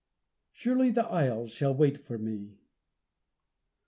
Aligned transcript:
"Surely 0.51 0.89
the 0.89 1.05
isles 1.09 1.51
shall 1.51 1.75
wait 1.75 1.99
for 2.03 2.17
me." 2.17 2.57